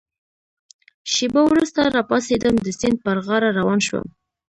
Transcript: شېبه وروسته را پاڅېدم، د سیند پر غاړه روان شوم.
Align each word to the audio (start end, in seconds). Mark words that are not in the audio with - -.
شېبه 1.13 1.41
وروسته 1.47 1.79
را 1.95 2.01
پاڅېدم، 2.09 2.55
د 2.65 2.67
سیند 2.79 2.97
پر 3.03 3.17
غاړه 3.25 3.49
روان 3.59 3.79
شوم. 3.87 4.05